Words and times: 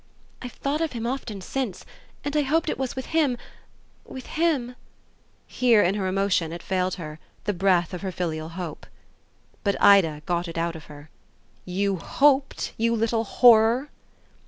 "I've 0.41 0.53
thought 0.53 0.81
of 0.81 0.93
him 0.93 1.05
often 1.05 1.41
since, 1.41 1.85
and 2.25 2.35
I 2.35 2.41
hoped 2.41 2.71
it 2.71 2.79
was 2.79 2.95
with 2.95 3.05
him 3.13 3.37
with 4.03 4.25
him" 4.25 4.75
Here, 5.61 5.83
in 5.83 5.93
her 5.93 6.07
emotion, 6.07 6.51
it 6.51 6.63
failed 6.63 6.95
her, 6.95 7.19
the 7.43 7.53
breath 7.53 7.93
of 7.93 8.01
her 8.01 8.11
filial 8.11 8.49
hope. 8.49 8.87
But 9.63 9.79
Ida 9.79 10.23
got 10.25 10.47
it 10.47 10.57
out 10.57 10.75
of 10.75 10.85
her. 10.85 11.11
"You 11.65 11.97
hoped, 11.97 12.73
you 12.77 12.95
little 12.95 13.25
horror 13.25 13.89